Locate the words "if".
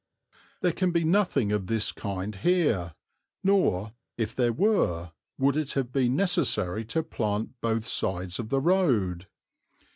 4.17-4.33